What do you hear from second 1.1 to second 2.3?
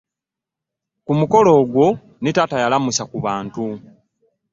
mukolo ogwo ne